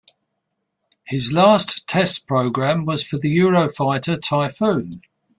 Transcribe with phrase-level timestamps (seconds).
[1.03, 4.89] His last test program was for the Eurofighter Typhoon.